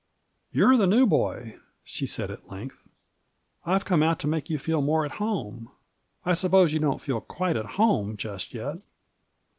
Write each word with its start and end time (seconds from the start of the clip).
"You're 0.51 0.77
the 0.77 0.87
new 0.87 1.05
boy," 1.05 1.57
she 1.83 2.07
said 2.07 2.31
at 2.31 2.49
length. 2.49 2.81
"I've 3.67 3.85
come 3.85 4.01
out 4.01 4.17
to 4.21 4.27
make 4.27 4.49
you 4.49 4.57
feel 4.57 4.81
more 4.81 5.05
at 5.05 5.17
home. 5.21 5.69
I 6.25 6.33
suppose 6.33 6.73
you 6.73 6.79
don't 6.79 6.99
feel 6.99 7.21
quite 7.21 7.55
at 7.55 7.77
home 7.77 8.17
just 8.17 8.51
yet?" 8.51 8.79